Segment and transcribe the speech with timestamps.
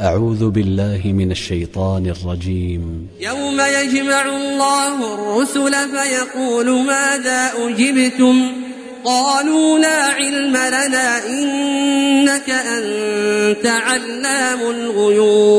[0.00, 3.08] أعوذ بالله من الشيطان الرجيم.
[3.20, 8.52] يوم يجمع الله الرسل فيقول ماذا أجبتم؟
[9.04, 15.58] قالوا لا علم لنا إنك أنت علام الغيوب.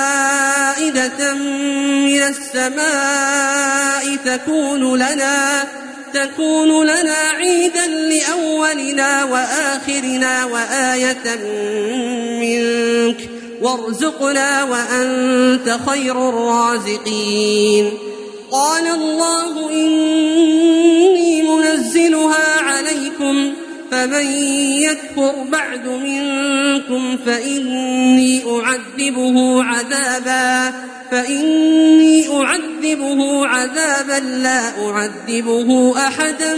[0.91, 5.67] مائدة من السماء تكون لنا
[6.13, 11.35] تكون لنا عيدا لأولنا وآخرنا وآية
[12.41, 13.29] منك.
[13.61, 17.97] وارزقنا وأنت خير الرازقين.
[18.51, 23.53] قال الله إني منزلها عليكم.
[23.91, 24.25] فمن
[24.81, 30.73] يكفر بعد منكم فإني أعذبه عذابا
[31.11, 36.55] فإني أعذبه عذابا لا أعذبه أحدا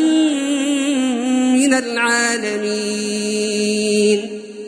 [1.58, 3.24] من العالمين.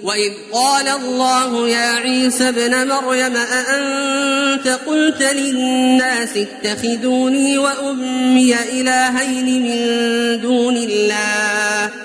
[0.04, 10.78] وإذ قال الله يا عيسى ابن مريم أأنت قلت للناس اتخذوني وأمي إلهين من دون
[10.78, 12.05] الله؟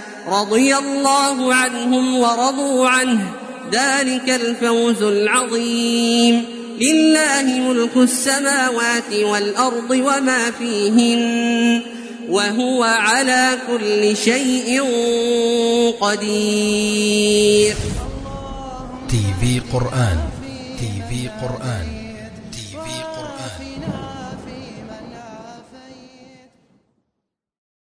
[0.27, 3.31] رضي الله عنهم ورضوا عنه.
[3.71, 6.45] ذلك الفوز العظيم.
[6.81, 11.81] لله ملك السماوات والأرض وما فيهن
[12.29, 14.81] وهو على كل شيء
[16.01, 17.75] قدير.
[19.09, 20.17] تي في قرآن.
[20.79, 22.10] تي في قرآن.